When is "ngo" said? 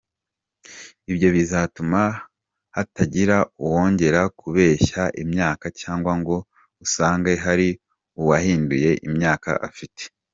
6.19-6.35